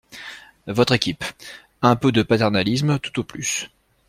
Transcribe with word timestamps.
Votre 0.65 0.93
équipe. 0.93 1.23
Un 1.83 1.95
peu 1.95 2.11
de 2.11 2.23
paternalisme, 2.23 2.97
tout 2.97 3.19
au 3.19 3.23
plus. 3.23 3.69